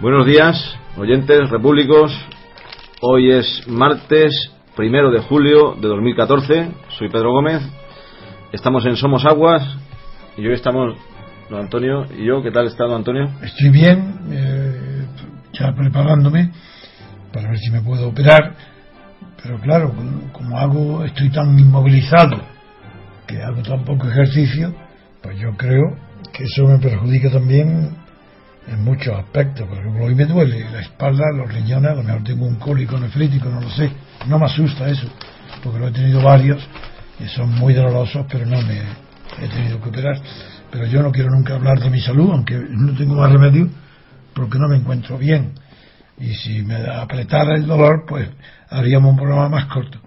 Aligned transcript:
Buenos 0.00 0.26
días, 0.26 0.56
oyentes 0.96 1.48
repúblicos. 1.50 2.12
Hoy 3.00 3.30
es 3.30 3.62
martes 3.68 4.50
primero 4.74 5.12
de 5.12 5.20
julio 5.20 5.76
de 5.80 5.86
2014. 5.86 6.68
Soy 6.98 7.08
Pedro 7.10 7.30
Gómez. 7.30 7.62
Estamos 8.50 8.84
en 8.86 8.96
Somos 8.96 9.24
Aguas 9.24 9.62
y 10.36 10.44
hoy 10.44 10.54
estamos 10.54 10.96
don 11.48 11.60
Antonio 11.60 12.06
y 12.18 12.24
yo. 12.26 12.42
¿Qué 12.42 12.50
tal 12.50 12.66
está 12.66 12.84
don 12.84 12.96
Antonio? 12.96 13.30
Estoy 13.40 13.70
bien, 13.70 14.18
eh, 14.32 15.06
ya 15.52 15.72
preparándome 15.72 16.50
para 17.32 17.50
ver 17.50 17.58
si 17.58 17.70
me 17.70 17.80
puedo 17.80 18.08
operar. 18.08 18.56
Pero 19.40 19.60
claro, 19.60 19.94
como 20.32 20.58
hago, 20.58 21.04
estoy 21.04 21.30
tan 21.30 21.56
inmovilizado 21.56 22.42
que 23.28 23.40
hago 23.40 23.62
tan 23.62 23.84
poco 23.84 24.08
ejercicio, 24.08 24.74
pues 25.22 25.38
yo 25.38 25.56
creo 25.56 25.96
que 26.32 26.42
eso 26.42 26.66
me 26.66 26.78
perjudica 26.78 27.30
también 27.30 28.03
muchos 28.84 29.18
aspectos. 29.18 29.66
Por 29.66 29.78
ejemplo, 29.78 30.04
hoy 30.04 30.14
me 30.14 30.26
duele 30.26 30.70
la 30.70 30.80
espalda, 30.80 31.24
los 31.34 31.52
riñones, 31.52 31.90
a 31.90 31.94
lo 31.94 32.02
mejor 32.02 32.22
tengo 32.22 32.46
un 32.46 32.56
cólico 32.56 32.98
nefrítico, 32.98 33.48
no 33.48 33.60
lo 33.60 33.70
sé. 33.70 33.90
No 34.28 34.38
me 34.38 34.46
asusta 34.46 34.88
eso, 34.88 35.08
porque 35.62 35.78
lo 35.78 35.88
he 35.88 35.92
tenido 35.92 36.22
varios 36.22 36.62
y 37.18 37.26
son 37.28 37.50
muy 37.54 37.74
dolorosos, 37.74 38.26
pero 38.30 38.46
no 38.46 38.60
me 38.62 38.80
he 39.42 39.48
tenido 39.48 39.80
que 39.80 39.88
operar. 39.88 40.20
Pero 40.70 40.86
yo 40.86 41.02
no 41.02 41.10
quiero 41.10 41.30
nunca 41.30 41.54
hablar 41.54 41.80
de 41.80 41.90
mi 41.90 42.00
salud, 42.00 42.30
aunque 42.30 42.54
no 42.54 42.92
tengo 42.94 43.14
más 43.14 43.32
remedio, 43.32 43.68
porque 44.34 44.58
no 44.58 44.68
me 44.68 44.76
encuentro 44.76 45.18
bien. 45.18 45.52
Y 46.18 46.34
si 46.34 46.62
me 46.62 46.76
apretara 46.76 47.56
el 47.56 47.66
dolor, 47.66 48.04
pues 48.06 48.28
haríamos 48.70 49.12
un 49.12 49.16
programa 49.16 49.48
más 49.48 49.66
corto. 49.66 49.98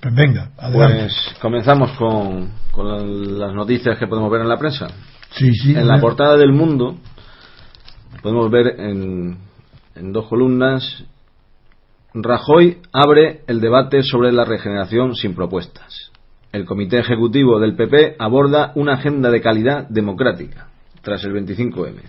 Pues 0.00 0.14
venga, 0.14 0.50
adelante. 0.58 0.98
Pues 1.00 1.34
comenzamos 1.40 1.90
con, 1.92 2.50
con 2.70 3.38
las 3.38 3.52
noticias 3.54 3.98
que 3.98 4.06
podemos 4.06 4.30
ver 4.30 4.42
en 4.42 4.48
la 4.48 4.58
prensa. 4.58 4.88
Sí, 5.32 5.52
sí. 5.52 5.74
En 5.74 5.86
la 5.86 6.00
portada 6.00 6.36
del 6.36 6.52
Mundo 6.52 6.98
podemos 8.26 8.50
ver 8.50 8.80
en, 8.80 9.36
en 9.94 10.12
dos 10.12 10.26
columnas 10.26 11.04
Rajoy 12.12 12.78
abre 12.92 13.42
el 13.46 13.60
debate 13.60 14.02
sobre 14.02 14.32
la 14.32 14.44
regeneración 14.44 15.14
sin 15.14 15.32
propuestas. 15.32 16.10
El 16.50 16.64
Comité 16.64 16.98
Ejecutivo 16.98 17.60
del 17.60 17.76
PP 17.76 18.16
aborda 18.18 18.72
una 18.74 18.94
agenda 18.94 19.30
de 19.30 19.40
calidad 19.40 19.86
democrática 19.88 20.66
tras 21.02 21.22
el 21.22 21.34
25M. 21.34 22.00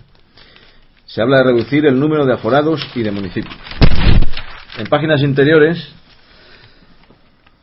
Se 1.06 1.22
habla 1.22 1.36
de 1.36 1.52
reducir 1.52 1.86
el 1.86 2.00
número 2.00 2.26
de 2.26 2.32
aforados 2.32 2.84
y 2.96 3.04
de 3.04 3.12
municipios. 3.12 3.54
En 4.76 4.88
páginas 4.88 5.22
interiores 5.22 5.88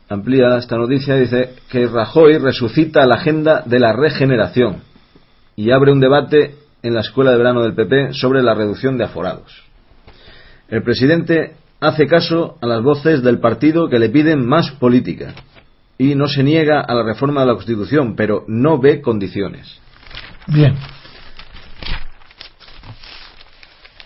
amplía 0.08 0.56
esta 0.56 0.78
noticia 0.78 1.16
dice 1.16 1.56
que 1.68 1.88
Rajoy 1.88 2.38
resucita 2.38 3.04
la 3.04 3.16
agenda 3.16 3.64
de 3.66 3.80
la 3.80 3.92
regeneración 3.92 4.78
y 5.56 5.72
abre 5.72 5.92
un 5.92 6.00
debate 6.00 6.54
en 6.86 6.94
la 6.94 7.00
Escuela 7.00 7.32
de 7.32 7.38
Verano 7.38 7.62
del 7.62 7.74
PP 7.74 8.12
sobre 8.12 8.42
la 8.42 8.54
reducción 8.54 8.96
de 8.96 9.04
aforados. 9.04 9.64
El 10.68 10.82
presidente 10.82 11.56
hace 11.80 12.06
caso 12.06 12.58
a 12.60 12.66
las 12.66 12.82
voces 12.82 13.22
del 13.22 13.40
partido 13.40 13.88
que 13.88 13.98
le 13.98 14.08
piden 14.08 14.46
más 14.46 14.70
política 14.72 15.34
y 15.98 16.14
no 16.14 16.28
se 16.28 16.42
niega 16.42 16.80
a 16.80 16.94
la 16.94 17.02
reforma 17.02 17.40
de 17.40 17.48
la 17.48 17.54
Constitución, 17.54 18.14
pero 18.14 18.44
no 18.46 18.78
ve 18.78 19.00
condiciones. 19.00 19.80
Bien. 20.46 20.76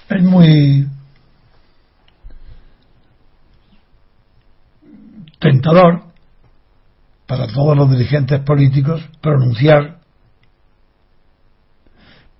Es 0.08 0.22
muy 0.22 0.86
tentador 5.38 6.02
para 7.26 7.46
todos 7.46 7.76
los 7.76 7.90
dirigentes 7.90 8.40
políticos 8.40 9.02
pronunciar 9.20 9.99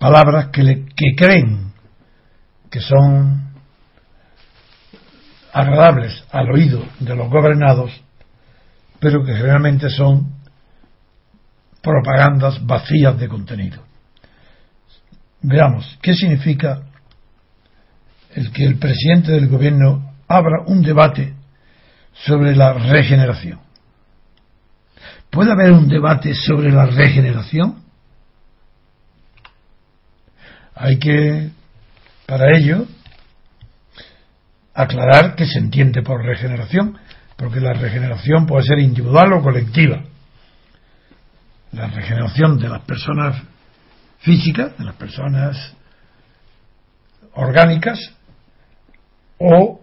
palabras 0.01 0.47
que, 0.47 0.63
le, 0.63 0.85
que 0.95 1.13
creen 1.15 1.71
que 2.71 2.81
son 2.81 3.51
agradables 5.53 6.23
al 6.31 6.49
oído 6.49 6.83
de 6.99 7.15
los 7.15 7.29
gobernados, 7.29 7.91
pero 8.99 9.23
que 9.23 9.33
realmente 9.33 9.91
son 9.91 10.37
propagandas 11.83 12.65
vacías 12.65 13.15
de 13.19 13.27
contenido. 13.27 13.83
Veamos, 15.43 15.99
¿qué 16.01 16.15
significa 16.15 16.81
el 18.33 18.51
que 18.51 18.65
el 18.65 18.79
presidente 18.79 19.33
del 19.33 19.49
gobierno 19.49 20.15
abra 20.27 20.63
un 20.65 20.81
debate 20.81 21.35
sobre 22.25 22.55
la 22.55 22.73
regeneración? 22.73 23.59
¿Puede 25.29 25.51
haber 25.51 25.71
un 25.73 25.87
debate 25.87 26.33
sobre 26.33 26.71
la 26.71 26.87
regeneración? 26.87 27.90
Hay 30.81 30.97
que, 30.97 31.51
para 32.25 32.57
ello, 32.57 32.87
aclarar 34.73 35.35
que 35.35 35.45
se 35.45 35.59
entiende 35.59 36.01
por 36.01 36.25
regeneración, 36.25 36.97
porque 37.37 37.59
la 37.59 37.73
regeneración 37.73 38.47
puede 38.47 38.63
ser 38.63 38.79
individual 38.79 39.31
o 39.33 39.43
colectiva. 39.43 40.01
La 41.71 41.85
regeneración 41.85 42.57
de 42.57 42.67
las 42.67 42.81
personas 42.81 43.43
físicas, 44.21 44.75
de 44.75 44.85
las 44.85 44.95
personas 44.95 45.75
orgánicas, 47.33 47.99
o 49.37 49.81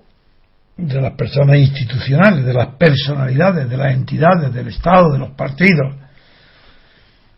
de 0.76 1.00
las 1.00 1.12
personas 1.12 1.59
institucionales, 1.59 2.44
de 2.44 2.54
las 2.54 2.75
personalidades, 2.75 3.70
de 3.70 3.76
las 3.76 3.94
entidades, 3.94 4.53
del 4.53 4.66
Estado, 4.66 5.12
de 5.12 5.19
los 5.20 5.30
partidos. 5.30 5.94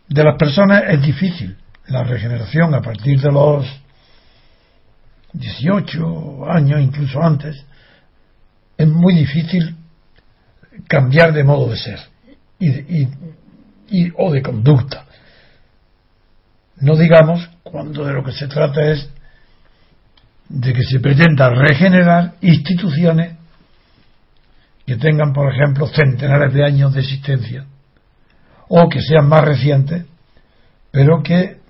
De 0.07 0.23
las 0.23 0.35
personas 0.35 0.83
es 0.87 0.99
difícil 1.03 1.60
la 1.91 2.03
regeneración 2.03 2.73
a 2.73 2.81
partir 2.81 3.19
de 3.19 3.31
los 3.31 3.65
18 5.33 6.49
años, 6.49 6.81
incluso 6.81 7.21
antes, 7.21 7.63
es 8.77 8.87
muy 8.87 9.15
difícil 9.15 9.75
cambiar 10.87 11.33
de 11.33 11.43
modo 11.43 11.69
de 11.69 11.77
ser 11.77 11.99
y, 12.59 14.11
o 14.17 14.31
de 14.31 14.41
conducta. 14.41 15.05
No 16.77 16.95
digamos 16.95 17.47
cuando 17.63 18.05
de 18.05 18.13
lo 18.13 18.23
que 18.23 18.31
se 18.31 18.47
trata 18.47 18.81
es 18.83 19.09
de 20.49 20.73
que 20.73 20.83
se 20.83 20.99
pretenda 20.99 21.49
regenerar 21.49 22.33
instituciones 22.41 23.35
que 24.85 24.97
tengan, 24.97 25.31
por 25.31 25.53
ejemplo, 25.53 25.87
centenares 25.87 26.53
de 26.53 26.65
años 26.65 26.93
de 26.93 27.01
existencia 27.01 27.65
o 28.67 28.89
que 28.89 29.01
sean 29.01 29.27
más 29.27 29.43
recientes, 29.43 30.05
pero 30.91 31.21
que 31.21 31.60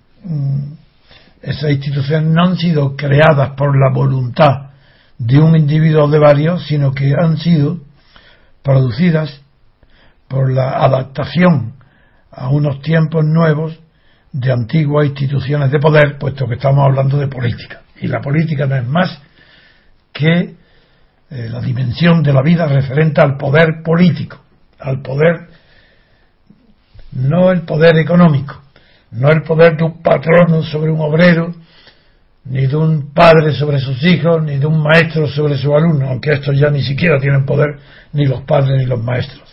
esas 1.41 1.71
instituciones 1.71 2.29
no 2.29 2.43
han 2.43 2.57
sido 2.57 2.95
creadas 2.95 3.51
por 3.51 3.77
la 3.77 3.93
voluntad 3.93 4.71
de 5.17 5.39
un 5.39 5.55
individuo 5.55 6.07
de 6.07 6.19
varios, 6.19 6.65
sino 6.65 6.91
que 6.93 7.13
han 7.19 7.37
sido 7.37 7.79
producidas 8.63 9.41
por 10.27 10.51
la 10.51 10.83
adaptación 10.83 11.73
a 12.31 12.49
unos 12.49 12.81
tiempos 12.81 13.25
nuevos 13.25 13.77
de 14.31 14.51
antiguas 14.51 15.07
instituciones 15.07 15.71
de 15.71 15.79
poder, 15.79 16.17
puesto 16.17 16.47
que 16.47 16.55
estamos 16.55 16.85
hablando 16.85 17.17
de 17.17 17.27
política. 17.27 17.81
Y 17.99 18.07
la 18.07 18.21
política 18.21 18.65
no 18.65 18.75
es 18.75 18.87
más 18.87 19.21
que 20.13 20.55
eh, 21.29 21.49
la 21.49 21.59
dimensión 21.61 22.23
de 22.23 22.33
la 22.33 22.41
vida 22.41 22.65
referente 22.65 23.21
al 23.21 23.37
poder 23.37 23.83
político, 23.83 24.39
al 24.79 25.01
poder, 25.01 25.49
no 27.13 27.51
el 27.51 27.61
poder 27.61 27.97
económico, 27.97 28.60
no 29.11 29.29
el 29.29 29.43
poder 29.43 29.77
de 29.77 29.83
un 29.83 30.01
patrono 30.01 30.63
sobre 30.63 30.91
un 30.91 31.01
obrero, 31.01 31.53
ni 32.45 32.65
de 32.65 32.75
un 32.75 33.13
padre 33.13 33.51
sobre 33.53 33.79
sus 33.79 34.03
hijos, 34.03 34.41
ni 34.43 34.57
de 34.57 34.65
un 34.65 34.81
maestro 34.81 35.27
sobre 35.27 35.57
su 35.57 35.75
alumno, 35.75 36.07
aunque 36.09 36.31
estos 36.31 36.57
ya 36.57 36.69
ni 36.69 36.81
siquiera 36.81 37.19
tienen 37.19 37.45
poder, 37.45 37.77
ni 38.13 38.25
los 38.25 38.41
padres 38.41 38.77
ni 38.79 38.85
los 38.85 39.01
maestros. 39.01 39.47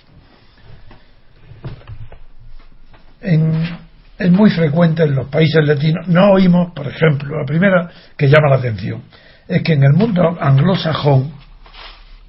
es 3.21 4.31
muy 4.31 4.51
frecuente 4.51 5.03
en 5.03 5.15
los 5.15 5.29
países 5.29 5.67
latinos, 5.67 6.07
no 6.09 6.31
oímos, 6.31 6.73
por 6.73 6.87
ejemplo, 6.87 7.39
la 7.39 7.45
primera 7.45 7.91
que 8.17 8.27
llama 8.27 8.49
la 8.51 8.57
atención, 8.57 9.03
es 9.47 9.63
que 9.63 9.75
en 9.75 9.83
el 9.83 9.93
mundo 9.93 10.39
anglosajón, 10.41 11.33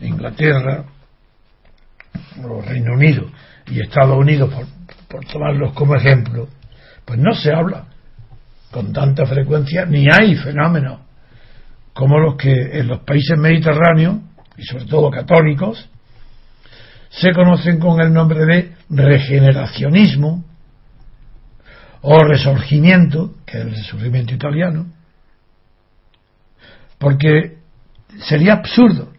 Inglaterra, 0.02 0.84
o 2.44 2.62
Reino 2.62 2.94
Unido 2.94 3.30
y 3.68 3.82
Estados 3.82 4.18
Unidos, 4.18 4.52
por 5.08 5.26
tomarlos 5.26 5.74
como 5.74 5.96
ejemplo, 5.96 6.48
pues 7.10 7.18
no 7.18 7.34
se 7.34 7.52
habla 7.52 7.86
con 8.70 8.94
tanta 8.94 9.26
frecuencia, 9.26 9.84
ni 9.84 10.06
hay 10.12 10.36
fenómenos 10.36 11.00
como 11.92 12.20
los 12.20 12.36
que 12.36 12.52
en 12.52 12.88
los 12.88 13.00
países 13.00 13.36
mediterráneos, 13.36 14.18
y 14.56 14.64
sobre 14.64 14.86
todo 14.86 15.10
católicos, 15.10 15.90
se 17.10 17.34
conocen 17.34 17.80
con 17.80 18.00
el 18.00 18.14
nombre 18.14 18.46
de 18.46 18.76
regeneracionismo 18.90 20.46
o 22.02 22.20
resurgimiento, 22.20 23.34
que 23.44 23.58
es 23.58 23.64
el 23.64 23.72
resurgimiento 23.72 24.36
italiano, 24.36 24.86
porque 27.00 27.58
sería 28.20 28.54
absurdo 28.54 29.12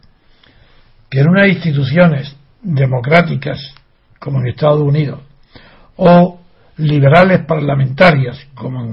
que 1.11 1.19
en 1.19 1.29
unas 1.29 1.49
instituciones 1.49 2.37
democráticas 2.63 3.59
como 4.21 4.39
en 4.39 4.47
Estados 4.47 4.81
Unidos 4.81 5.23
o 5.97 6.40
liberales 6.81 7.45
parlamentarias 7.45 8.39
como 8.55 8.85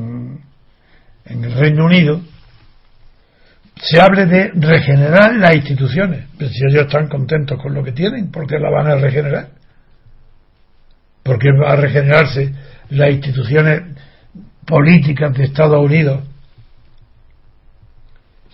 en, 1.25 1.43
el 1.43 1.53
Reino 1.53 1.85
Unido 1.85 2.21
se 3.75 4.01
hable 4.01 4.25
de 4.25 4.51
regenerar 4.55 5.35
las 5.35 5.55
instituciones. 5.55 6.25
Pero 6.37 6.49
si 6.49 6.59
ellos 6.69 6.85
están 6.85 7.07
contentos 7.07 7.61
con 7.61 7.73
lo 7.73 7.83
que 7.83 7.91
tienen, 7.91 8.31
¿por 8.31 8.47
qué 8.47 8.57
la 8.57 8.69
van 8.69 8.87
a 8.87 8.95
regenerar? 8.95 9.49
¿Por 11.23 11.37
qué 11.37 11.49
va 11.51 11.73
a 11.73 11.75
regenerarse 11.75 12.53
las 12.89 13.09
instituciones 13.09 13.81
políticas 14.65 15.33
de 15.33 15.43
Estados 15.43 15.83
Unidos 15.83 16.21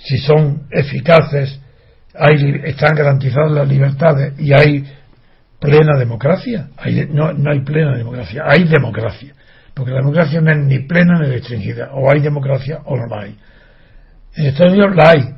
si 0.04 0.18
son 0.18 0.64
eficaces, 0.70 1.60
hay, 2.14 2.62
están 2.66 2.96
garantizadas 2.96 3.52
las 3.52 3.68
libertades 3.68 4.40
y 4.40 4.54
hay 4.54 4.86
plena 5.64 5.98
democracia? 5.98 6.70
Hay, 6.78 7.08
no, 7.10 7.32
no 7.34 7.52
hay 7.52 7.62
plena 7.62 7.98
democracia, 7.98 8.44
hay 8.46 8.66
democracia. 8.66 9.34
Porque 9.74 9.92
la 9.92 9.98
democracia 9.98 10.42
no 10.42 10.52
es 10.52 10.58
ni 10.58 10.80
plena 10.80 11.20
ni 11.20 11.28
restringida. 11.28 11.92
O 11.94 12.12
hay 12.12 12.20
democracia 12.20 12.82
o 12.86 12.98
no 12.98 13.08
la 13.08 13.22
hay. 13.24 13.38
En 14.36 14.46
Estados 14.48 14.74
Unidos 14.74 14.96
la 14.96 15.10
hay. 15.10 15.36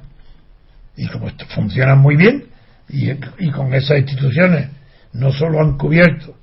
Y 0.98 1.08
como 1.08 1.28
esto 1.28 1.46
funciona 1.48 1.96
muy 1.96 2.16
bien, 2.16 2.46
y, 2.90 3.12
y 3.40 3.52
con 3.52 3.74
esas 3.74 4.00
instituciones 4.00 4.70
no 5.14 5.32
solo 5.32 5.60
han 5.60 5.78
cubierto 5.78 6.36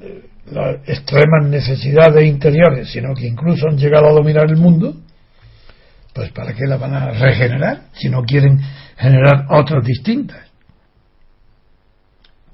eh, 0.00 0.24
las 0.52 0.76
extremas 0.86 1.46
necesidades 1.46 2.26
interiores, 2.26 2.90
sino 2.90 3.14
que 3.14 3.26
incluso 3.26 3.68
han 3.68 3.78
llegado 3.78 4.08
a 4.08 4.12
dominar 4.12 4.50
el 4.50 4.56
mundo, 4.56 4.94
pues 6.12 6.30
¿para 6.32 6.52
qué 6.52 6.66
la 6.66 6.76
van 6.76 6.94
a 6.94 7.10
regenerar 7.10 7.84
si 7.92 8.08
no 8.08 8.22
quieren 8.22 8.60
generar 8.96 9.46
otras 9.50 9.84
distintas? 9.84 10.38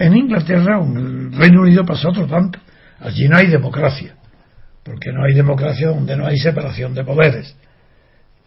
En 0.00 0.16
Inglaterra, 0.16 0.80
en 0.82 0.96
el 0.96 1.32
Reino 1.34 1.60
Unido 1.60 1.84
pasa 1.84 2.08
otro 2.08 2.26
tanto. 2.26 2.58
Allí 3.00 3.28
no 3.28 3.36
hay 3.36 3.48
democracia, 3.48 4.14
porque 4.82 5.12
no 5.12 5.22
hay 5.22 5.34
democracia 5.34 5.88
donde 5.88 6.16
no 6.16 6.26
hay 6.26 6.38
separación 6.38 6.94
de 6.94 7.04
poderes. 7.04 7.54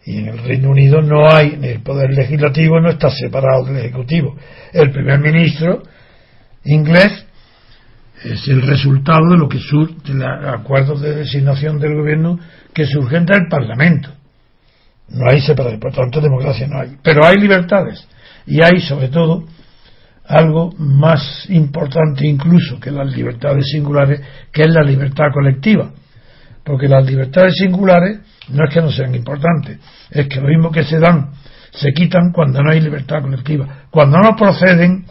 Y 0.04 0.18
en 0.18 0.28
el 0.30 0.38
Reino 0.38 0.70
Unido 0.70 1.00
no 1.00 1.30
hay, 1.30 1.56
el 1.62 1.80
poder 1.80 2.12
legislativo 2.12 2.80
no 2.80 2.90
está 2.90 3.08
separado 3.08 3.66
del 3.66 3.76
ejecutivo. 3.76 4.36
El 4.72 4.90
primer 4.90 5.20
ministro 5.20 5.84
inglés 6.64 7.24
es 8.24 8.48
el 8.48 8.62
resultado 8.62 9.30
de 9.30 9.38
lo 9.38 9.48
que 9.48 9.60
surge 9.60 9.94
de 10.06 10.14
los 10.14 10.54
acuerdos 10.54 11.02
de 11.02 11.14
designación 11.14 11.78
del 11.78 11.94
gobierno 11.94 12.40
que 12.74 12.84
surgen 12.84 13.26
del 13.26 13.46
Parlamento. 13.48 14.10
No 15.08 15.30
hay 15.30 15.40
separación, 15.40 15.78
por 15.78 15.92
tanto 15.92 16.20
democracia 16.20 16.66
no 16.66 16.80
hay. 16.80 16.96
Pero 17.00 17.24
hay 17.24 17.36
libertades. 17.36 18.08
Y 18.44 18.60
hay 18.60 18.80
sobre 18.80 19.08
todo 19.08 19.44
algo 20.26 20.72
más 20.78 21.46
importante 21.50 22.26
incluso 22.26 22.80
que 22.80 22.90
las 22.90 23.14
libertades 23.14 23.66
singulares, 23.70 24.20
que 24.52 24.62
es 24.62 24.68
la 24.72 24.82
libertad 24.82 25.26
colectiva. 25.32 25.90
Porque 26.64 26.88
las 26.88 27.04
libertades 27.04 27.54
singulares 27.58 28.20
no 28.48 28.64
es 28.64 28.72
que 28.72 28.80
no 28.80 28.90
sean 28.90 29.14
importantes, 29.14 29.78
es 30.10 30.28
que 30.28 30.40
lo 30.40 30.48
mismo 30.48 30.70
que 30.70 30.84
se 30.84 30.98
dan, 30.98 31.30
se 31.70 31.92
quitan 31.92 32.32
cuando 32.32 32.62
no 32.62 32.70
hay 32.70 32.80
libertad 32.80 33.22
colectiva, 33.22 33.86
cuando 33.90 34.18
no 34.18 34.34
proceden 34.36 35.04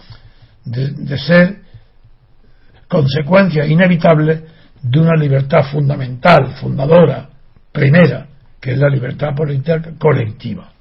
de, 0.65 1.17
ser 1.17 1.57
consecuencias 2.87 3.69
inevitables 3.69 4.43
de 4.81 4.99
una 4.99 5.15
libertad 5.15 5.63
fundamental, 5.71 6.55
fundadora, 6.59 7.29
primera, 7.71 8.27
que 8.59 8.71
es 8.71 8.77
la 8.77 8.89
libertad 8.89 9.35
política 9.35 9.81
colectiva, 9.97 10.72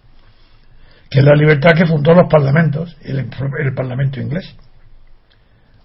que 1.12 1.19
es 1.19 1.25
la 1.26 1.35
libertad 1.35 1.73
que 1.76 1.85
fundó 1.85 2.14
los 2.14 2.26
parlamentos, 2.26 2.97
el, 3.03 3.29
Parlamento 3.75 4.19
inglés. 4.19 4.56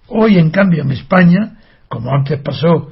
Hoy, 0.08 0.40
en 0.40 0.52
cambio, 0.52 0.84
en 0.84 0.92
España, 0.92 1.58
como 1.90 2.12
antes 2.12 2.40
pasó 2.40 2.92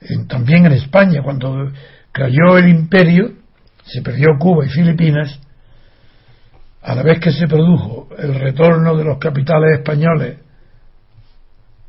en, 0.00 0.26
también 0.26 0.66
en 0.66 0.72
España, 0.72 1.22
cuando 1.22 1.70
cayó 2.10 2.58
el 2.58 2.68
imperio, 2.68 3.30
se 3.84 4.02
perdió 4.02 4.30
Cuba 4.40 4.66
y 4.66 4.70
Filipinas, 4.70 5.38
a 6.82 6.96
la 6.96 7.04
vez 7.04 7.20
que 7.20 7.30
se 7.30 7.46
produjo 7.46 8.08
el 8.18 8.34
retorno 8.34 8.96
de 8.96 9.04
los 9.04 9.18
capitales 9.18 9.78
españoles 9.78 10.38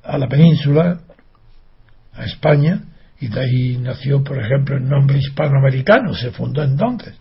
a 0.03 0.19
la 0.19 0.27
península, 0.27 0.99
a 2.13 2.25
España, 2.25 2.83
y 3.19 3.27
de 3.27 3.39
ahí 3.39 3.77
nació, 3.79 4.23
por 4.23 4.37
ejemplo, 4.37 4.77
el 4.77 4.87
nombre 4.87 5.17
hispanoamericano, 5.17 6.13
se 6.13 6.29
fundó 6.29 6.61
entonces. 6.61 7.15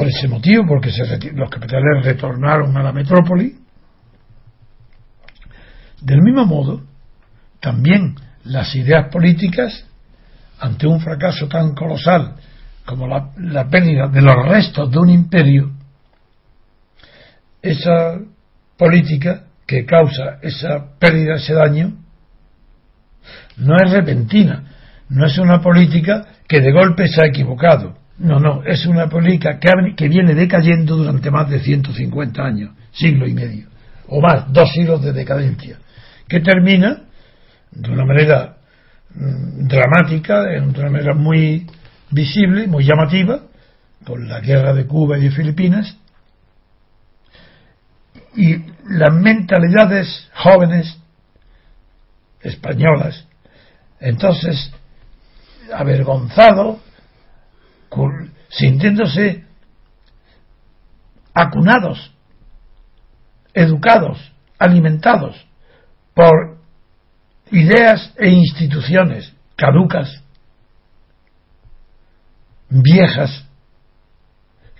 Por 0.00 0.08
ese 0.08 0.28
motivo, 0.28 0.64
porque 0.66 0.90
los 1.34 1.50
capitales 1.50 2.02
retornaron 2.02 2.74
a 2.74 2.82
la 2.82 2.90
metrópoli. 2.90 3.54
Del 6.00 6.22
mismo 6.22 6.46
modo, 6.46 6.80
también 7.60 8.14
las 8.44 8.74
ideas 8.74 9.12
políticas 9.12 9.84
ante 10.58 10.86
un 10.86 11.00
fracaso 11.00 11.48
tan 11.48 11.74
colosal 11.74 12.36
como 12.86 13.06
la 13.08 13.68
pérdida 13.68 14.08
de 14.08 14.22
los 14.22 14.36
restos 14.48 14.90
de 14.90 14.98
un 14.98 15.10
imperio, 15.10 15.70
esa 17.60 18.18
política 18.78 19.48
que 19.66 19.84
causa 19.84 20.38
esa 20.40 20.98
pérdida, 20.98 21.34
ese 21.34 21.52
daño, 21.52 21.98
no 23.58 23.76
es 23.76 23.90
repentina, 23.92 24.64
no 25.10 25.26
es 25.26 25.36
una 25.36 25.60
política 25.60 26.26
que 26.48 26.62
de 26.62 26.72
golpe 26.72 27.06
se 27.06 27.20
ha 27.22 27.26
equivocado. 27.26 27.99
No, 28.20 28.38
no, 28.38 28.62
es 28.64 28.86
una 28.86 29.08
política 29.08 29.58
que, 29.58 30.08
viene 30.08 30.34
decayendo 30.34 30.96
durante 30.96 31.30
más 31.30 31.48
de 31.50 31.60
150 31.60 32.42
años, 32.42 32.70
siglo 32.92 33.26
y 33.26 33.34
medio, 33.34 33.66
o 34.08 34.20
más, 34.20 34.52
dos 34.52 34.70
siglos 34.72 35.02
de 35.02 35.12
decadencia, 35.12 35.78
que 36.28 36.40
termina 36.40 37.02
de 37.72 37.90
una 37.90 38.04
manera 38.04 38.56
Mm, 39.14 39.66
dramática, 39.66 40.42
de 40.42 40.60
una 40.60 40.90
manera 40.90 41.14
muy 41.14 41.66
visible, 42.10 42.68
muy 42.68 42.84
llamativa, 42.84 43.40
con 44.04 44.28
la 44.28 44.40
guerra 44.40 44.72
de 44.72 44.86
Cuba 44.86 45.18
y 45.18 45.22
de 45.22 45.30
Filipinas, 45.30 45.96
y 48.36 48.56
las 48.88 49.12
mentalidades 49.12 50.30
jóvenes 50.34 50.96
españolas, 52.40 53.26
entonces, 53.98 54.72
avergonzado, 55.74 56.80
sintiéndose 58.48 59.44
acunados, 61.34 62.14
educados, 63.54 64.32
alimentados 64.58 65.46
por 66.14 66.58
ideas 67.50 68.12
e 68.18 68.28
instituciones 68.28 69.34
caducas, 69.56 70.22
viejas, 72.68 73.46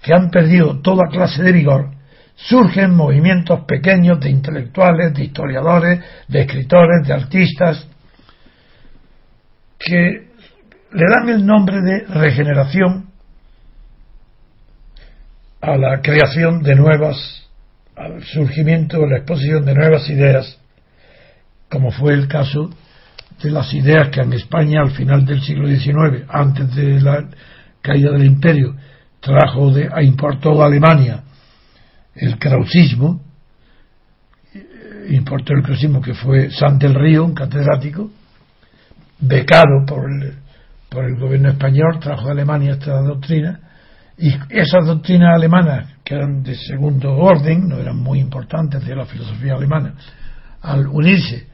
que 0.02 0.14
han 0.14 0.31
perdido 0.31 0.81
toda 0.81 1.09
clase 1.11 1.43
de 1.43 1.52
vigor, 1.52 1.90
surgen 2.37 2.95
movimientos 2.95 3.61
pequeños 3.67 4.19
de 4.21 4.31
intelectuales, 4.31 5.12
de 5.12 5.25
historiadores, 5.25 6.05
de 6.29 6.40
escritores, 6.40 7.07
de 7.07 7.12
artistas, 7.12 7.87
que 9.79 10.30
le 10.92 11.04
dan 11.09 11.28
el 11.28 11.47
nombre 11.47 11.80
de 11.82 12.04
regeneración 12.06 13.11
a 15.61 15.76
la 15.76 16.00
creación 16.00 16.62
de 16.62 16.75
nuevas, 16.75 17.49
al 17.97 18.23
surgimiento 18.25 19.00
o 19.00 19.06
la 19.06 19.18
exposición 19.18 19.64
de 19.64 19.75
nuevas 19.75 20.09
ideas 20.09 20.61
como 21.70 21.92
fue 21.92 22.14
el 22.14 22.26
caso 22.26 22.68
de 23.42 23.50
las 23.50 23.73
ideas 23.73 24.09
que 24.09 24.20
en 24.20 24.32
España 24.32 24.82
al 24.82 24.90
final 24.90 25.25
del 25.25 25.40
siglo 25.40 25.68
XIX, 25.68 26.25
antes 26.28 26.75
de 26.75 27.00
la 27.00 27.25
caída 27.80 28.11
del 28.11 28.25
imperio, 28.25 28.75
trajo 29.20 29.70
de, 29.70 29.88
a 29.90 30.02
importó 30.02 30.54
de 30.56 30.64
Alemania 30.64 31.23
el 32.14 32.38
krausismo, 32.38 33.23
importó 35.09 35.54
el 35.54 35.62
krausismo 35.62 36.02
que 36.02 36.12
fue 36.12 36.50
San 36.50 36.78
del 36.78 36.94
Río, 36.94 37.25
un 37.25 37.35
catedrático, 37.35 38.11
becado 39.20 39.87
por 39.87 40.11
el, 40.11 40.35
por 40.90 41.04
el 41.04 41.16
gobierno 41.16 41.50
español, 41.50 42.00
trajo 42.00 42.28
a 42.28 42.32
Alemania 42.32 42.73
esta 42.73 43.00
doctrina, 43.00 43.61
y 44.18 44.35
esas 44.50 44.85
doctrinas 44.85 45.35
alemanas, 45.35 45.94
que 46.04 46.14
eran 46.14 46.42
de 46.42 46.54
segundo 46.54 47.16
orden, 47.16 47.68
no 47.68 47.78
eran 47.78 47.97
muy 47.97 48.18
importantes 48.18 48.85
de 48.85 48.94
la 48.94 49.06
filosofía 49.06 49.54
alemana, 49.54 49.94
al 50.61 50.87
unirse 50.88 51.47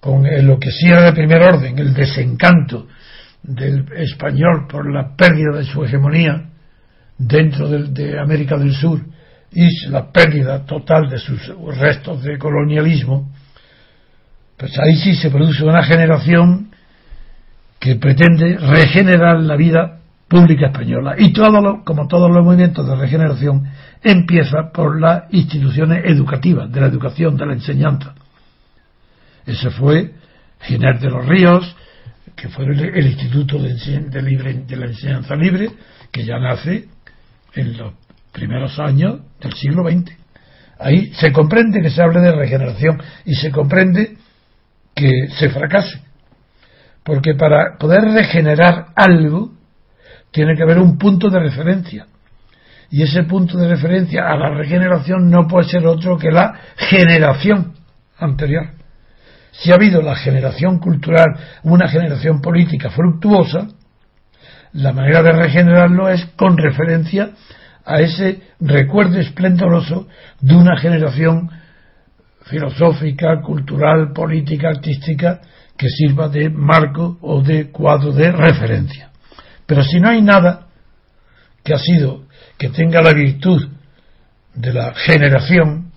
con 0.00 0.22
lo 0.46 0.58
que 0.58 0.70
sí 0.70 0.88
era 0.88 1.02
de 1.02 1.12
primer 1.12 1.40
orden, 1.40 1.78
el 1.78 1.94
desencanto 1.94 2.88
del 3.42 3.86
español 3.96 4.66
por 4.68 4.92
la 4.92 5.16
pérdida 5.16 5.56
de 5.56 5.64
su 5.64 5.82
hegemonía 5.82 6.50
dentro 7.16 7.68
de, 7.68 8.18
América 8.20 8.58
del 8.58 8.74
Sur 8.74 9.00
y 9.52 9.88
la 9.88 10.10
pérdida 10.10 10.66
total 10.66 11.08
de 11.08 11.18
sus 11.18 11.40
restos 11.78 12.22
de 12.22 12.36
colonialismo, 12.36 13.32
pues 14.58 14.78
ahí 14.78 14.96
sí 14.96 15.14
se 15.14 15.30
produce 15.30 15.64
una 15.64 15.84
generación 15.84 16.73
que 17.84 17.96
pretende 17.96 18.56
regenerar 18.56 19.42
la 19.42 19.56
vida 19.56 19.98
pública 20.26 20.68
española. 20.68 21.16
Y 21.18 21.34
todo 21.34 21.84
como 21.84 22.08
todos 22.08 22.30
los 22.30 22.42
movimientos 22.42 22.88
de 22.88 22.96
regeneración, 22.96 23.64
empieza 24.02 24.72
por 24.72 24.98
las 24.98 25.24
instituciones 25.32 26.02
educativas, 26.06 26.72
de 26.72 26.80
la 26.80 26.86
educación, 26.86 27.36
de 27.36 27.44
la 27.44 27.52
enseñanza. 27.52 28.14
Ese 29.44 29.68
fue 29.68 30.14
Giner 30.62 30.98
de 30.98 31.10
los 31.10 31.26
Ríos, 31.26 31.76
que 32.34 32.48
fue 32.48 32.64
el, 32.64 33.06
Instituto 33.06 33.58
de, 33.58 33.74
de, 33.74 34.22
Libre, 34.22 34.54
de, 34.66 34.76
la 34.76 34.86
Enseñanza 34.86 35.36
Libre, 35.36 35.68
que 36.10 36.24
ya 36.24 36.38
nace 36.38 36.88
en 37.54 37.76
los 37.76 37.92
primeros 38.32 38.78
años 38.78 39.20
del 39.42 39.52
siglo 39.52 39.82
XX. 39.82 40.10
Ahí 40.78 41.12
se 41.12 41.32
comprende 41.32 41.82
que 41.82 41.90
se 41.90 42.00
hable 42.00 42.20
de 42.20 42.32
regeneración 42.32 42.98
y 43.26 43.34
se 43.34 43.50
comprende 43.50 44.16
que 44.94 45.10
se 45.38 45.50
fracase. 45.50 46.13
Porque 47.04 47.34
para 47.34 47.76
poder 47.78 48.02
regenerar 48.02 48.86
algo 48.96 49.52
tiene 50.30 50.56
que 50.56 50.62
haber 50.62 50.78
un 50.78 50.98
punto 50.98 51.30
de 51.30 51.38
referencia. 51.38 52.06
Y 52.90 53.02
ese 53.02 53.24
punto 53.24 53.58
de 53.58 53.68
referencia 53.68 54.28
a 54.28 54.36
la 54.36 54.50
regeneración 54.50 55.30
no 55.30 55.46
puede 55.46 55.68
ser 55.68 55.86
otro 55.86 56.18
que 56.18 56.30
la 56.30 56.54
generación 56.76 57.74
anterior. 58.18 58.70
Si 59.52 59.70
ha 59.70 59.76
habido 59.76 60.02
la 60.02 60.16
generación 60.16 60.78
cultural, 60.78 61.26
una 61.62 61.88
generación 61.88 62.40
política 62.40 62.90
fructuosa, 62.90 63.68
la 64.72 64.92
manera 64.92 65.22
de 65.22 65.32
regenerarlo 65.32 66.08
es 66.08 66.24
con 66.36 66.58
referencia 66.58 67.30
a 67.84 68.00
ese 68.00 68.40
recuerdo 68.60 69.18
esplendoroso 69.20 70.08
de 70.40 70.56
una 70.56 70.76
generación 70.78 71.50
filosófica, 72.46 73.40
cultural, 73.40 74.12
política, 74.12 74.68
artística, 74.70 75.40
que 75.76 75.88
sirva 75.88 76.28
de 76.28 76.48
marco 76.50 77.18
o 77.20 77.42
de 77.42 77.70
cuadro 77.70 78.12
de 78.12 78.30
referencia. 78.30 79.10
Pero 79.66 79.82
si 79.82 80.00
no 80.00 80.10
hay 80.10 80.22
nada 80.22 80.66
que 81.62 81.74
ha 81.74 81.78
sido, 81.78 82.24
que 82.58 82.68
tenga 82.68 83.02
la 83.02 83.12
virtud 83.12 83.68
de 84.54 84.72
la 84.72 84.94
generación, 84.94 85.90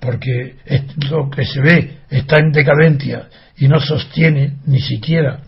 porque 0.00 0.56
lo 1.10 1.30
que 1.30 1.44
se 1.44 1.60
ve 1.60 1.98
está 2.10 2.38
en 2.38 2.52
decadencia 2.52 3.28
y 3.56 3.68
no 3.68 3.80
sostiene 3.80 4.58
ni 4.66 4.80
siquiera 4.80 5.40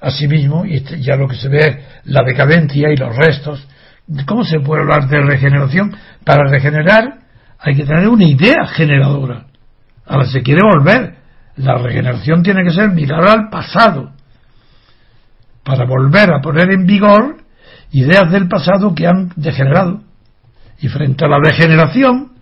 a 0.00 0.10
sí 0.10 0.26
mismo, 0.26 0.64
y 0.64 0.76
este, 0.76 1.00
ya 1.00 1.14
lo 1.14 1.28
que 1.28 1.36
se 1.36 1.48
ve 1.48 1.60
es 1.60 1.76
la 2.04 2.24
decadencia 2.24 2.90
y 2.90 2.96
los 2.96 3.14
restos. 3.14 3.64
¿Cómo 4.26 4.44
se 4.44 4.58
puede 4.58 4.82
hablar 4.82 5.08
de 5.08 5.20
regeneración? 5.20 5.94
Para 6.24 6.50
regenerar 6.50 7.20
hay 7.58 7.76
que 7.76 7.84
tener 7.84 8.08
una 8.08 8.24
idea 8.24 8.66
generadora. 8.66 9.46
Ahora 10.04 10.26
se 10.26 10.42
quiere 10.42 10.62
volver. 10.62 11.11
La 11.56 11.76
regeneración 11.78 12.42
tiene 12.42 12.64
que 12.64 12.70
ser 12.70 12.90
mirar 12.90 13.28
al 13.28 13.48
pasado 13.50 14.12
para 15.64 15.84
volver 15.84 16.32
a 16.32 16.40
poner 16.40 16.70
en 16.72 16.86
vigor 16.86 17.36
ideas 17.92 18.30
del 18.30 18.48
pasado 18.48 18.94
que 18.94 19.06
han 19.06 19.32
degenerado. 19.36 20.02
Y 20.80 20.88
frente 20.88 21.24
a 21.24 21.28
la 21.28 21.38
degeneración 21.42 22.32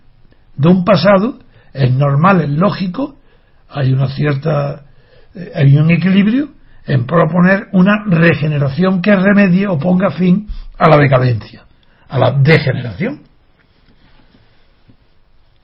de 0.55 0.67
un 0.69 0.83
pasado, 0.83 1.39
es 1.73 1.91
normal, 1.93 2.41
es 2.41 2.49
lógico, 2.49 3.17
hay 3.69 3.93
una 3.93 4.07
cierta, 4.07 4.85
eh, 5.35 5.51
hay 5.55 5.77
un 5.77 5.91
equilibrio 5.91 6.49
en 6.85 7.05
proponer 7.05 7.67
una 7.73 8.03
regeneración 8.07 9.01
que 9.01 9.15
remedie 9.15 9.67
o 9.67 9.77
ponga 9.77 10.11
fin 10.11 10.47
a 10.77 10.89
la 10.89 10.97
decadencia, 10.97 11.65
a 12.09 12.17
la 12.17 12.31
degeneración. 12.31 13.21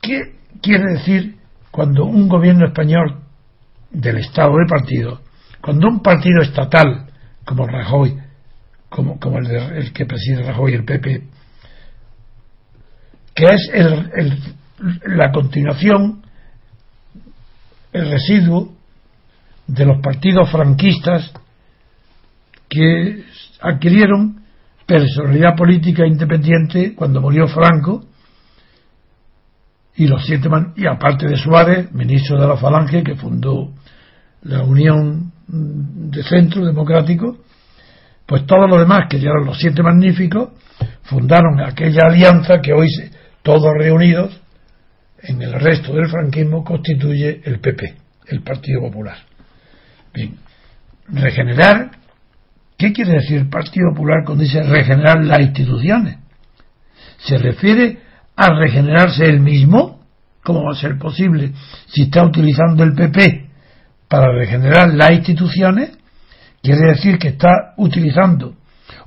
¿Qué 0.01 0.35
quiere 0.61 0.93
decir 0.93 1.37
cuando 1.71 2.05
un 2.05 2.29
gobierno 2.29 2.67
español 2.67 3.26
del 3.89 4.17
Estado 4.17 4.51
de 4.57 4.65
partido, 4.67 5.21
cuando 5.61 5.87
un 5.87 6.01
partido 6.01 6.41
estatal 6.41 7.07
como 7.45 7.67
Rajoy, 7.67 8.17
como, 8.89 9.19
como 9.19 9.39
el, 9.39 9.47
el, 9.47 9.93
que 9.93 10.05
preside 10.05 10.43
Rajoy, 10.43 10.73
el 10.73 10.85
PP, 10.85 11.23
que 13.33 13.45
es 13.45 13.69
el, 13.73 14.11
el, 14.15 14.43
la 15.17 15.31
continuación, 15.31 16.23
el 17.93 18.11
residuo 18.11 18.73
de 19.67 19.85
los 19.85 20.01
partidos 20.01 20.49
franquistas 20.49 21.31
que 22.69 23.23
adquirieron 23.61 24.43
personalidad 24.85 25.55
política 25.55 26.05
independiente 26.05 26.95
cuando 26.95 27.21
murió 27.21 27.47
Franco 27.47 28.05
y 29.97 30.05
los 30.05 30.25
siete 30.25 30.47
y 30.75 30.85
aparte 30.85 31.27
de 31.27 31.35
Suárez, 31.35 31.91
ministro 31.91 32.39
de 32.39 32.47
la 32.47 32.55
Falange 32.55 33.03
que 33.03 33.15
fundó 33.15 33.73
la 34.43 34.61
Unión 34.61 35.31
de 35.47 36.23
Centro 36.23 36.63
Democrático, 36.63 37.37
pues 38.27 38.45
todos 38.45 38.69
los 38.69 38.79
demás 38.79 39.07
que 39.09 39.17
eran 39.17 39.43
los 39.43 39.57
siete 39.57 39.81
magníficos 39.81 40.49
fundaron 41.03 41.59
aquella 41.61 42.01
alianza 42.05 42.61
que 42.61 42.73
hoy 42.73 42.87
todos 43.41 43.73
reunidos 43.75 44.39
en 45.23 45.41
el 45.41 45.53
resto 45.53 45.93
del 45.93 46.07
franquismo 46.07 46.63
constituye 46.63 47.41
el 47.43 47.59
PP, 47.59 47.95
el 48.27 48.41
Partido 48.43 48.81
Popular. 48.81 49.17
Bien, 50.13 50.35
regenerar, 51.07 51.89
¿qué 52.77 52.93
quiere 52.93 53.13
decir 53.13 53.49
Partido 53.49 53.89
Popular 53.95 54.23
cuando 54.23 54.43
dice 54.43 54.61
regenerar 54.61 55.25
las 55.25 55.39
instituciones? 55.39 56.17
¿Se 57.17 57.39
refiere 57.39 58.06
a 58.37 58.51
regenerarse 58.51 59.25
el 59.25 59.39
mismo? 59.41 59.99
¿Cómo 60.43 60.63
va 60.63 60.71
a 60.71 60.79
ser 60.79 60.97
posible 60.97 61.51
si 61.87 62.03
está 62.03 62.23
utilizando 62.23 62.83
el 62.83 62.93
PP 62.93 63.49
para 64.07 64.31
regenerar 64.31 64.93
las 64.93 65.11
instituciones? 65.11 65.97
Quiere 66.61 66.93
decir 66.93 67.17
que 67.17 67.29
está 67.29 67.73
utilizando 67.77 68.55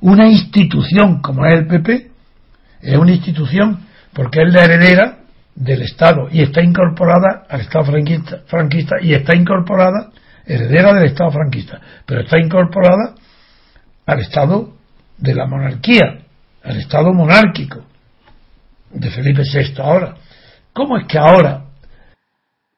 una 0.01 0.27
institución 0.27 1.21
como 1.21 1.45
es 1.45 1.59
el 1.59 1.67
PP, 1.67 2.11
es 2.81 2.97
una 2.97 3.11
institución 3.11 3.87
porque 4.13 4.41
es 4.43 4.53
la 4.53 4.65
heredera 4.65 5.17
del 5.55 5.81
Estado 5.81 6.27
y 6.31 6.41
está 6.41 6.61
incorporada 6.61 7.45
al 7.49 7.61
Estado 7.61 7.85
franquista, 7.85 8.41
franquista 8.45 8.95
y 9.01 9.13
está 9.13 9.35
incorporada, 9.35 10.11
heredera 10.45 10.93
del 10.93 11.05
Estado 11.05 11.31
franquista, 11.31 11.79
pero 12.05 12.21
está 12.21 12.37
incorporada 12.39 13.15
al 14.05 14.19
Estado 14.19 14.73
de 15.17 15.33
la 15.33 15.47
monarquía, 15.47 16.19
al 16.63 16.77
Estado 16.77 17.13
monárquico 17.13 17.90
de 18.93 19.09
Felipe 19.09 19.41
VI 19.41 19.81
ahora. 19.81 20.15
¿Cómo 20.73 20.97
es 20.97 21.05
que 21.07 21.17
ahora? 21.17 21.65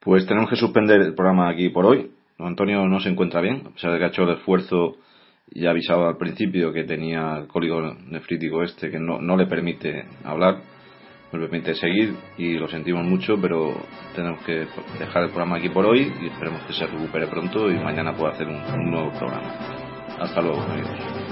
Pues 0.00 0.26
tenemos 0.26 0.50
que 0.50 0.56
suspender 0.56 1.00
el 1.00 1.14
programa 1.14 1.48
aquí 1.48 1.68
por 1.68 1.86
hoy. 1.86 2.10
Antonio 2.38 2.86
no 2.86 3.00
se 3.00 3.08
encuentra 3.08 3.40
bien, 3.40 3.62
a 3.66 3.70
pesar 3.70 3.92
de 3.92 3.98
que 3.98 4.04
ha 4.04 4.08
hecho 4.08 4.22
el 4.24 4.36
esfuerzo 4.36 4.96
y 5.50 5.66
ha 5.66 5.70
avisado 5.70 6.08
al 6.08 6.16
principio 6.16 6.72
que 6.72 6.84
tenía 6.84 7.36
el 7.38 7.46
cólico 7.46 7.80
nefrítico 8.08 8.62
este 8.62 8.90
que 8.90 8.98
no, 8.98 9.20
no 9.20 9.36
le 9.36 9.46
permite 9.46 10.04
hablar 10.24 10.58
nos 11.38 11.50
permite 11.50 11.74
seguir 11.74 12.14
y 12.38 12.54
lo 12.54 12.68
sentimos 12.68 13.04
mucho, 13.04 13.36
pero 13.40 13.74
tenemos 14.14 14.42
que 14.44 14.66
dejar 14.98 15.24
el 15.24 15.28
programa 15.30 15.56
aquí 15.56 15.68
por 15.68 15.84
hoy 15.84 16.12
y 16.22 16.26
esperemos 16.26 16.62
que 16.62 16.72
se 16.72 16.86
recupere 16.86 17.26
pronto 17.26 17.70
y 17.70 17.74
mañana 17.74 18.14
pueda 18.14 18.32
hacer 18.32 18.46
un, 18.46 18.56
un 18.56 18.90
nuevo 18.90 19.10
programa. 19.18 19.52
Hasta 20.20 20.40
luego, 20.40 20.62
amigos. 20.62 21.23